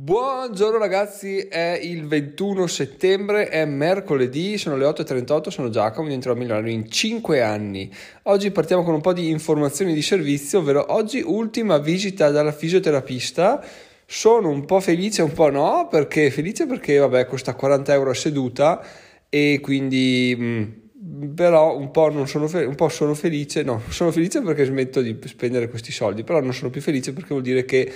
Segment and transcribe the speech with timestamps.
[0.00, 6.70] Buongiorno ragazzi, è il 21 settembre, è mercoledì, sono le 8.38, sono Giacomo, diventerò Milano
[6.70, 7.92] in 5 anni.
[8.22, 13.60] Oggi partiamo con un po' di informazioni di servizio, ovvero oggi ultima visita dalla fisioterapista.
[14.06, 18.14] Sono un po' felice, un po' no, perché felice perché vabbè costa 40 euro a
[18.14, 18.80] seduta
[19.28, 20.36] e quindi...
[20.38, 20.86] Mh,
[21.34, 25.00] però un po', non sono fe- un po' sono felice, no, sono felice perché smetto
[25.00, 27.90] di spendere questi soldi, però non sono più felice perché vuol dire che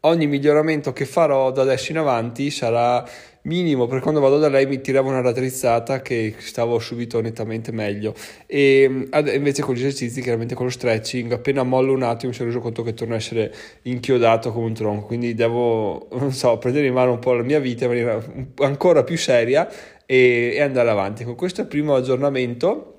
[0.00, 3.04] ogni miglioramento che farò da adesso in avanti sarà
[3.42, 3.86] minimo.
[3.86, 8.14] Perché quando vado da lei mi tirava una raddrizzata che stavo subito nettamente meglio.
[8.46, 12.48] E invece con gli esercizi chiaramente con lo stretching appena mollo un attimo mi sono
[12.48, 15.06] reso conto che torno a essere inchiodato come un tronco.
[15.06, 18.22] Quindi devo non so prendere in mano un po' la mia vita in maniera
[18.58, 19.68] ancora più seria
[20.06, 21.24] e, e andare avanti.
[21.24, 22.92] Con questo primo aggiornamento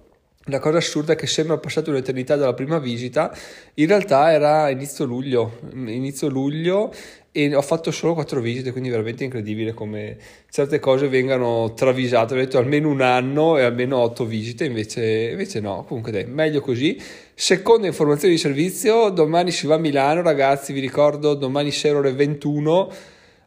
[0.49, 3.35] la cosa assurda è che sembra passata un'eternità dalla prima visita,
[3.75, 6.93] in realtà era inizio luglio, inizio luglio
[7.31, 10.17] e ho fatto solo quattro visite, quindi veramente incredibile come
[10.49, 12.33] certe cose vengano travisate.
[12.33, 16.61] Ho detto almeno un anno e almeno otto visite, invece, invece no, comunque dai, meglio
[16.61, 16.99] così.
[17.33, 22.13] Seconda informazione di servizio, domani si va a Milano, ragazzi, vi ricordo, domani sera ore
[22.13, 22.91] 21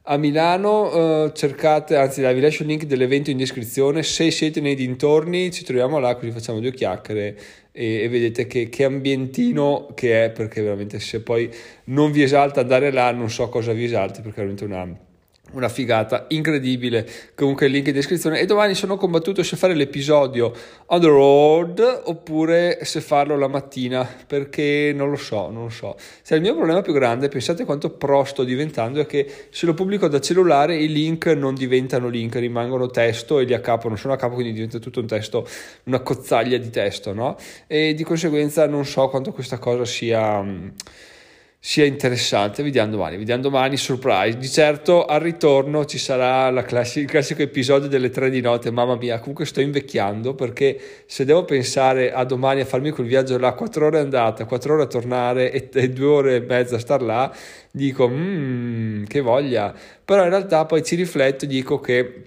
[0.04, 0.90] a Milano
[1.26, 5.62] eh, cercate, anzi vi lascio il link dell'evento in descrizione, se siete nei dintorni ci
[5.62, 7.38] troviamo là così facciamo due chiacchiere
[7.70, 11.48] e, e vedete che, che, ambientino che è perché veramente se poi
[11.84, 15.10] non vi esalta andare là non so cosa vi esalti perché è veramente una
[15.52, 17.08] una figata incredibile.
[17.34, 18.40] Comunque il link in descrizione.
[18.40, 20.52] E domani sono combattuto se fare l'episodio
[20.86, 25.96] on the road oppure se farlo la mattina perché non lo so, non lo so.
[26.22, 29.74] Se il mio problema più grande, pensate quanto pro sto diventando, è che se lo
[29.74, 33.98] pubblico da cellulare i link non diventano link, rimangono testo e li a capo non
[33.98, 35.46] sono a capo, quindi diventa tutto un testo,
[35.84, 37.36] una cozzaglia di testo, no?
[37.66, 40.44] E di conseguenza non so quanto questa cosa sia
[41.64, 42.60] sia interessante.
[42.64, 44.36] Vediamo domani, vediamo domani, surprise.
[44.36, 48.72] Di certo al ritorno ci sarà classica, il classico episodio delle tre di notte.
[48.72, 53.38] Mamma mia, comunque sto invecchiando perché se devo pensare a domani a farmi quel viaggio
[53.38, 56.78] là, quattro ore andata, quattro ore a tornare e, e due ore e mezza a
[56.80, 57.32] star là,
[57.70, 59.72] dico, mmm, che voglia.
[60.04, 62.24] Però in realtà poi ci rifletto e dico che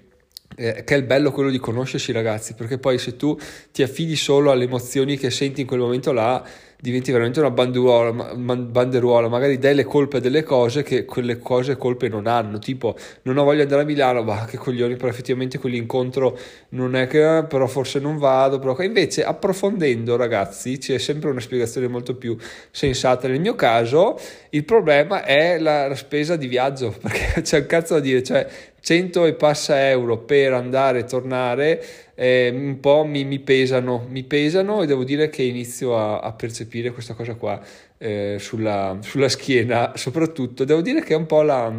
[0.58, 3.38] eh, che è il bello quello di conoscersi ragazzi perché poi se tu
[3.74, 6.42] ti affidi solo alle emozioni che senti in quel momento là
[6.86, 12.08] diventi veramente una banderuola, banderuola, magari dai le colpe delle cose che quelle cose colpe
[12.10, 15.58] non hanno, tipo non ho voglia di andare a Milano, ma che coglioni, però effettivamente
[15.58, 16.38] quell'incontro
[16.70, 21.40] non è che, eh, però forse non vado, però invece approfondendo ragazzi c'è sempre una
[21.40, 22.38] spiegazione molto più
[22.70, 24.20] sensata, nel mio caso.
[24.52, 28.48] Il problema è la, la spesa di viaggio, perché c'è un cazzo da dire, cioè
[28.80, 31.84] 100 e passa euro per andare e tornare
[32.16, 36.32] eh, un po' mi, mi, pesano, mi pesano e devo dire che inizio a, a
[36.32, 37.62] percepire questa cosa qua
[37.98, 40.64] eh, sulla, sulla, schiena, soprattutto.
[40.64, 41.74] Devo dire che è un po' la,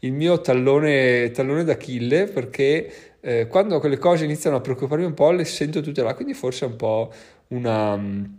[0.00, 5.30] il mio tallone, tallone d'Achille perché eh, quando quelle cose iniziano a preoccuparmi un po'
[5.30, 7.12] le sento tutte là, quindi forse è un po'
[7.48, 8.32] una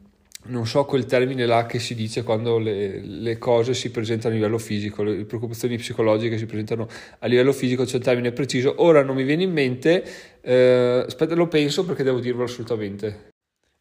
[0.47, 4.37] non so quel termine là che si dice quando le, le, cose si presentano a
[4.37, 6.87] livello fisico, le preoccupazioni psicologiche si presentano
[7.19, 10.03] a livello fisico, c'è un termine preciso, ora non mi viene in mente,
[10.45, 13.34] eh, aspetta lo penso perché devo dirvelo assolutamente.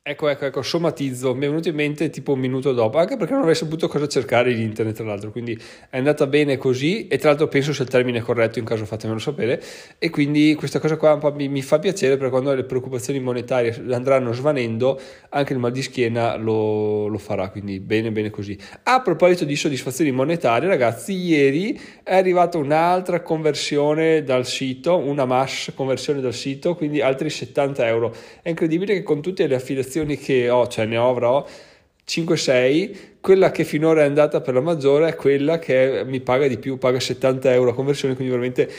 [0.06, 3.32] Ecco, ecco, ecco, somatizzo, mi è venuto in mente tipo un minuto dopo, anche perché
[3.32, 7.16] non avrei saputo cosa cercare in internet, tra l'altro, quindi è andata bene così e
[7.16, 9.62] tra l'altro penso sia il termine corretto, in caso fatemelo sapere,
[9.98, 14.34] e quindi questa cosa qua mi, mi fa piacere perché quando le preoccupazioni monetarie andranno
[14.34, 15.00] svanendo,
[15.30, 18.58] anche il mal di schiena lo, lo farà, quindi bene, bene così.
[18.82, 25.72] A proposito di soddisfazioni monetarie, ragazzi, ieri è arrivata un'altra conversione dal sito, una MASH
[25.74, 28.14] conversione dal sito, quindi altri 70 euro.
[28.42, 31.46] È incredibile che con tutte le affiliazioni applicazioni che ho, cioè ne avrò
[32.06, 36.58] 5-6, quella che finora è andata per la maggiore è quella che mi paga di
[36.58, 38.70] più, paga 70 euro a conversione, quindi veramente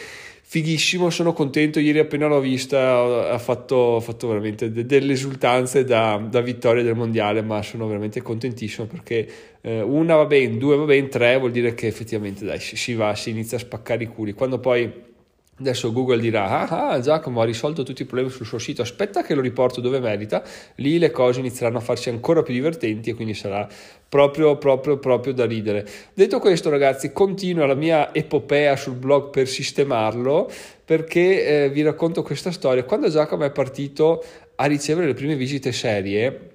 [0.47, 6.23] fighissimo, sono contento, ieri appena l'ho vista ha fatto, fatto veramente de- delle esultanze da,
[6.29, 9.27] da, vittoria del mondiale, ma sono veramente contentissimo perché
[9.61, 13.15] eh, una va bene, due va bene, tre vuol dire che effettivamente dai, si va,
[13.15, 15.13] si inizia a spaccare i culi, quando poi
[15.57, 19.23] Adesso Google dirà, ah, ah, Giacomo ha risolto tutti i problemi sul suo sito, aspetta
[19.23, 20.43] che lo riporto dove merita,
[20.75, 23.65] lì le cose inizieranno a farsi ancora più divertenti e quindi sarà
[24.09, 25.87] proprio, proprio, proprio da ridere.
[26.13, 30.51] Detto questo ragazzi, continua la mia epopea sul blog per sistemarlo
[30.83, 32.83] perché eh, vi racconto questa storia.
[32.83, 34.21] Quando Giacomo è partito
[34.55, 36.49] a ricevere le prime visite serie,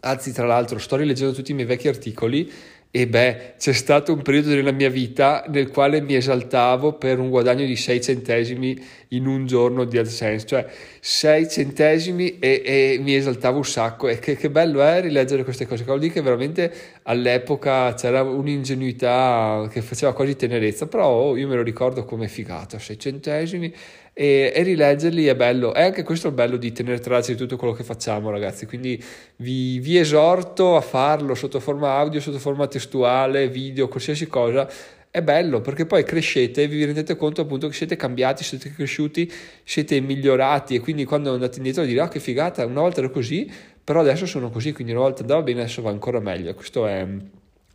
[0.00, 2.50] anzi tra l'altro sto rileggendo tutti i miei vecchi articoli,
[2.92, 7.30] e beh, c'è stato un periodo della mia vita nel quale mi esaltavo per un
[7.30, 8.76] guadagno di 6 centesimi
[9.10, 10.66] in un giorno di AdSense, cioè
[10.98, 14.08] 6 centesimi e, e mi esaltavo un sacco.
[14.08, 16.72] E che, che, bello è rileggere queste cose, vuol dire che veramente
[17.04, 22.98] all'epoca c'era un'ingenuità che faceva quasi tenerezza, però io me lo ricordo come figata, 6
[22.98, 23.72] centesimi
[24.20, 25.72] e, e, rileggerli è bello.
[25.74, 28.66] E anche questo è il bello di tenere traccia di tutto quello che facciamo, ragazzi.
[28.66, 29.02] Quindi
[29.36, 34.68] vi, vi esorto a farlo sotto forma audio, sotto forma testuale, video, qualsiasi cosa
[35.12, 39.28] è bello perché poi crescete e vi rendete conto appunto che siete cambiati, siete cresciuti,
[39.64, 43.50] siete migliorati e quindi quando andate indietro dire ah che figata, una volta ero così,
[43.82, 46.54] però adesso sono così, quindi una volta andava bene, adesso va ancora meglio.
[46.54, 47.06] Questo è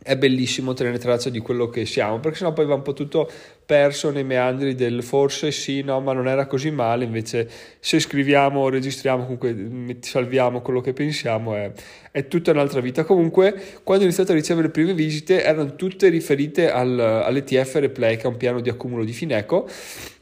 [0.06, 3.28] è bellissimo tenere traccia di quello che siamo, perché sennò poi va un po' tutto
[3.66, 7.50] perso nei meandri del forse sì, no, ma non era così male, invece
[7.80, 11.72] se scriviamo, registriamo, comunque salviamo quello che pensiamo, è,
[12.12, 13.02] è tutta un'altra vita.
[13.02, 18.16] Comunque, quando ho iniziato a ricevere le prime visite, erano tutte riferite al, all'ETF Replay,
[18.16, 19.68] che è un piano di accumulo di Fineco,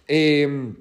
[0.07, 0.73] e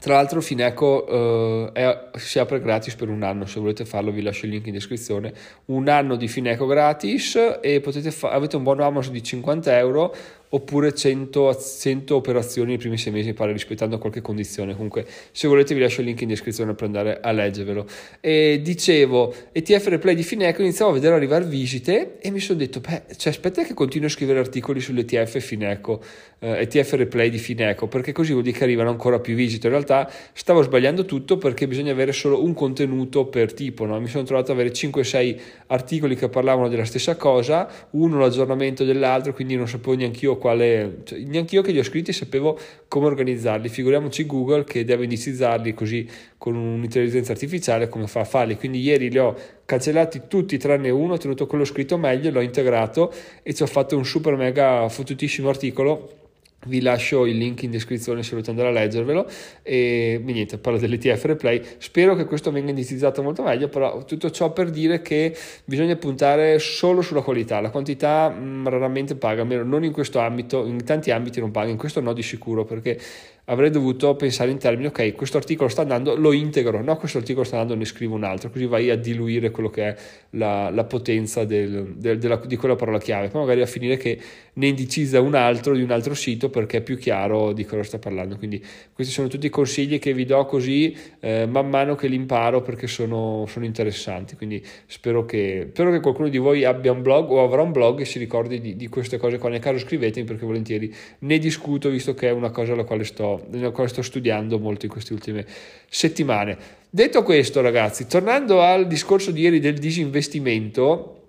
[0.00, 4.22] tra l'altro Fineco uh, è, si apre gratis per un anno, se volete farlo vi
[4.22, 5.32] lascio il link in descrizione,
[5.66, 10.14] un anno di Fineco gratis e fa- avete un buono Amazon di 50 euro
[10.52, 14.74] oppure 100, 100 operazioni nei primi sei mesi, pare rispettando qualche condizione.
[14.74, 17.86] Comunque, se volete, vi lascio il link in descrizione per andare a leggervelo.
[18.20, 22.80] E dicevo, ETF Replay di Fineco, iniziavo a vedere arrivare visite e mi sono detto,
[22.80, 26.02] beh, cioè, aspetta che continuo a scrivere articoli sull'ETF Fineco,
[26.40, 29.68] eh, ETF Replay di Fineco, perché così vuol dire che arrivano ancora più visite.
[29.68, 33.84] In realtà stavo sbagliando tutto perché bisogna avere solo un contenuto per tipo.
[33.86, 34.00] No?
[34.00, 39.32] Mi sono trovato ad avere 5-6 articoli che parlavano della stessa cosa, uno l'aggiornamento dell'altro,
[39.32, 42.58] quindi non sapevo neanche io quale, cioè, neanche io che li ho scritti sapevo
[42.88, 46.04] come organizzarli, figuriamoci Google che deve indicizzarli così
[46.36, 51.12] con un'intelligenza artificiale come fa a farli, quindi ieri li ho cancellati tutti tranne uno,
[51.12, 53.12] ho tenuto quello scritto meglio, l'ho integrato
[53.44, 56.18] e ci ho fatto un super mega fottutissimo articolo
[56.66, 59.26] vi lascio il link in descrizione se volete andare a leggervelo.
[59.62, 61.62] E niente, parlo dell'ETF replay.
[61.78, 65.34] Spero che questo venga indicizzato molto meglio però tutto ciò per dire che
[65.64, 67.60] bisogna puntare solo sulla qualità.
[67.60, 71.50] La quantità mh, mm, raramente paga almeno non in questo ambito in tanti ambiti non
[71.50, 72.98] paga in questo no di sicuro perché
[73.50, 77.44] avrei dovuto pensare in termini, ok, questo articolo sta andando, lo integro, no, questo articolo
[77.44, 79.96] sta andando, ne scrivo un altro, così vai a diluire quello che è
[80.30, 84.18] la, la potenza del, del, della, di quella parola chiave, poi magari a finire che
[84.52, 87.98] ne indicizza un altro di un altro sito perché è più chiaro di cosa sta
[87.98, 92.06] parlando, quindi questi sono tutti i consigli che vi do così eh, man mano che
[92.06, 96.92] li imparo perché sono, sono interessanti, quindi spero che, spero che, qualcuno di voi abbia
[96.92, 99.58] un blog o avrà un blog e si ricordi di, di queste cose qua, nel
[99.58, 103.70] caso scrivetemi perché volentieri ne discuto visto che è una cosa alla quale sto nella
[103.70, 105.46] quale sto studiando molto in queste ultime
[105.88, 106.56] settimane.
[106.90, 111.22] Detto questo, ragazzi, tornando al discorso di ieri del disinvestimento,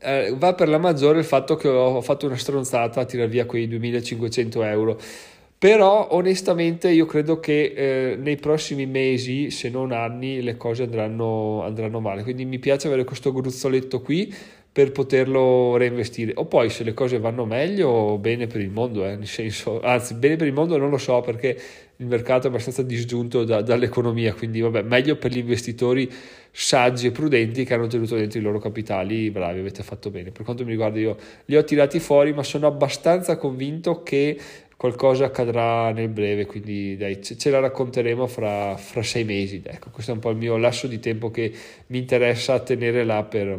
[0.00, 3.46] eh, va per la maggiore il fatto che ho fatto una stronzata a tirare via
[3.46, 5.00] quei 2500 euro.
[5.58, 11.64] Però onestamente io credo che eh, nei prossimi mesi, se non anni, le cose andranno,
[11.64, 12.22] andranno male.
[12.22, 14.32] Quindi mi piace avere questo gruzzoletto qui
[14.78, 16.30] per poterlo reinvestire.
[16.36, 20.14] O poi se le cose vanno meglio, bene per il mondo, eh, nel senso, anzi,
[20.14, 21.58] bene per il mondo non lo so perché
[21.96, 26.08] il mercato è abbastanza disgiunto da, dall'economia, quindi vabbè, meglio per gli investitori
[26.52, 30.30] saggi e prudenti che hanno tenuto dentro i loro capitali, bravi, avete fatto bene.
[30.30, 31.16] Per quanto mi riguarda io
[31.46, 34.38] li ho tirati fuori, ma sono abbastanza convinto che
[34.76, 39.60] qualcosa accadrà nel breve, quindi dai, ce la racconteremo fra, fra sei mesi.
[39.64, 41.52] Ecco, questo è un po' il mio lasso di tempo che
[41.88, 43.58] mi interessa tenere là per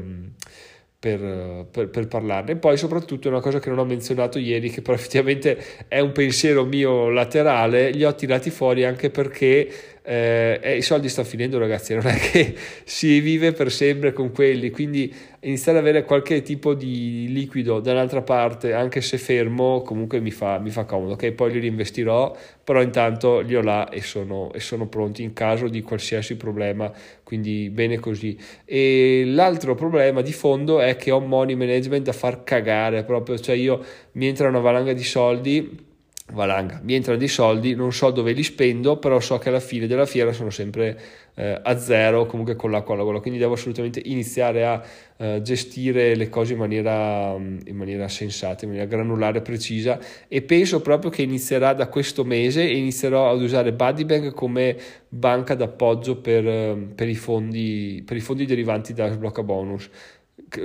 [0.99, 2.51] per, per, per, parlarne.
[2.51, 5.57] E poi soprattutto una cosa che non ho menzionato ieri, che però effettivamente
[5.87, 11.09] è un pensiero mio laterale, li ho tirati fuori anche perché eh, eh, i soldi
[11.09, 15.83] stanno finendo ragazzi, non è che si vive per sempre con quelli, quindi iniziare ad
[15.83, 20.85] avere qualche tipo di liquido dall'altra parte, anche se fermo, comunque mi fa, mi fa
[20.85, 21.31] comodo, ok?
[21.31, 25.67] Poi li reinvestirò, però intanto li ho là e sono, e sono pronti in caso
[25.67, 26.91] di qualsiasi problema,
[27.23, 28.37] quindi bene così.
[28.65, 33.55] E l'altro problema di fondo è che ho money management da far cagare proprio, cioè
[33.55, 35.87] io mi entra una valanga di soldi
[36.31, 36.79] valanga.
[36.83, 40.05] Mi entrano dei soldi, non so dove li spendo, però so che alla fine della
[40.05, 40.99] fiera sono sempre
[41.35, 43.19] eh, a zero, comunque con l'acqua alla gola.
[43.19, 44.83] Quindi devo assolutamente iniziare a
[45.17, 49.99] eh, gestire le cose in maniera, in maniera sensata, in maniera granulare, precisa.
[50.27, 55.55] E penso proprio che inizierà da questo mese e inizierò ad usare Buddybank come banca
[55.55, 59.89] d'appoggio per, per, i, fondi, per i fondi derivanti da sblocca bonus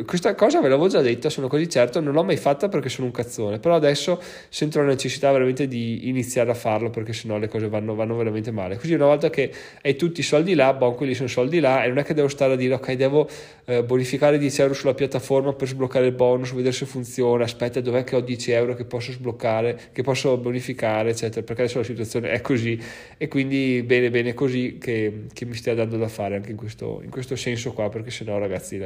[0.04, 3.06] questa cosa ve l'avevo già detta, sono così certo, non l'ho mai fatta perché sono
[3.06, 7.48] un cazzone, però adesso sento la necessità veramente di iniziare a farlo perché sennò le
[7.48, 8.76] cose vanno, vanno veramente male.
[8.76, 9.50] Così una volta che
[9.82, 12.28] hai tutti i soldi là, bon, quelli sono soldi là e non è che devo
[12.28, 13.28] stare a dire ok, devo
[13.64, 18.04] eh, bonificare 10 euro sulla piattaforma per sbloccare il bonus, vedere se funziona, aspetta dov'è
[18.04, 22.30] che ho 10 euro che posso sbloccare, che posso bonificare, eccetera, perché adesso la situazione
[22.30, 22.80] è così
[23.16, 27.00] e quindi bene bene così che, che mi stia dando da fare anche in questo,
[27.02, 28.78] in questo senso qua, perché sennò ragazzi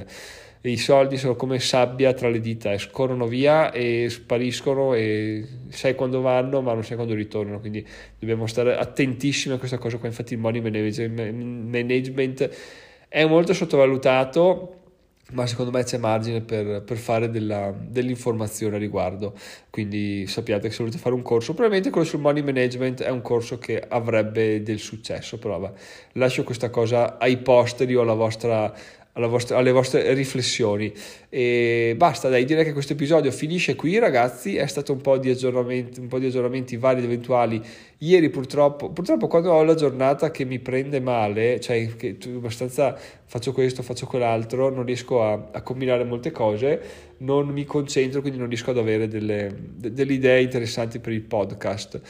[0.62, 6.20] i soldi sono come sabbia tra le dita scorrono via e spariscono e sai quando
[6.20, 7.86] vanno ma non sai quando ritornano quindi
[8.18, 12.50] dobbiamo stare attentissimi a questa cosa qua infatti il money management
[13.08, 14.78] è molto sottovalutato
[15.32, 19.34] ma secondo me c'è margine per, per fare della, dell'informazione a riguardo.
[19.68, 23.20] Quindi sappiate che se volete fare un corso, probabilmente quello sul money management è un
[23.20, 25.78] corso che avrebbe del successo, però vabbè,
[26.12, 28.72] lascio questa cosa ai posteri o alla vostra
[29.14, 30.92] vostra, alle vostre riflessioni.
[31.28, 34.56] E basta, dai, direi che questo episodio finisce qui, ragazzi.
[34.56, 37.60] È stato un po' di aggiornamenti, un po' di aggiornamenti vari ed eventuali.
[37.98, 43.52] Ieri, purtroppo, purtroppo, quando ho la giornata che mi prende male, cioè che abbastanza faccio
[43.52, 46.80] questo, faccio quell'altro, non riesco a, a combinare molte cose,
[47.18, 52.00] non mi concentro, quindi non riesco ad avere delle, delle idee interessanti per il podcast.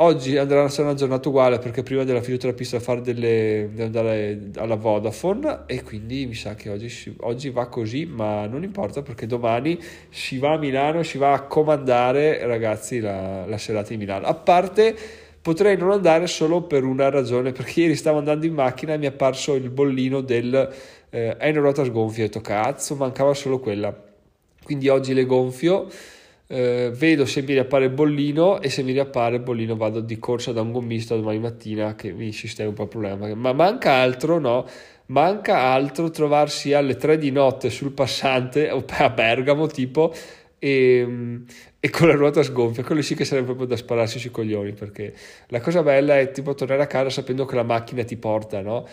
[0.00, 4.76] Oggi andrà a essere una giornata uguale perché prima della fisioterapista fare delle, andare alla
[4.76, 9.76] Vodafone e quindi mi sa che oggi, oggi, va così, ma non importa perché domani
[10.08, 14.26] si va a Milano, si va a comandare ragazzi la, la serata di Milano.
[14.26, 14.94] A parte
[15.42, 19.06] potrei non andare solo per una ragione, perché ieri stavo andando in macchina e mi
[19.06, 20.74] è apparso il bollino del
[21.10, 23.92] eh, è una ruota sgonfia, ho detto cazzo, mancava solo quella.
[24.62, 25.88] Quindi oggi le gonfio
[26.48, 30.18] eh, vedo se mi riappare il bollino e se mi riappare il bollino vado di
[30.18, 33.34] corsa da un gommista domani mattina che mi sistema un po' il problema.
[33.34, 34.66] Ma manca altro, no?
[35.06, 40.12] Manca altro trovarsi alle 3 di notte sul passante a Bergamo tipo
[40.58, 41.44] e,
[41.78, 45.14] e, con la ruota sgonfia, quello sì che sarebbe proprio da spararsi sui coglioni perché
[45.48, 48.86] la cosa bella è tipo tornare a casa sapendo che la macchina ti porta, no?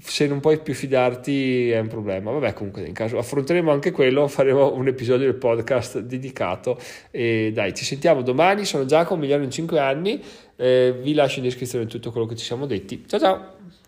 [0.00, 2.30] Se non puoi più fidarti è un problema.
[2.30, 6.78] Vabbè, comunque in caso affronteremo anche quello, faremo un episodio del podcast dedicato
[7.10, 10.22] e dai, ci sentiamo domani, sono Giacomo, migliore in 5 anni,
[10.56, 13.04] eh, vi lascio in descrizione tutto quello che ci siamo detti.
[13.06, 13.81] Ciao ciao!